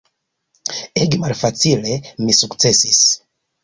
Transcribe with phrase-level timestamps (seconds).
[1.03, 1.93] Ege malfacile
[2.25, 3.09] mi sukcesis.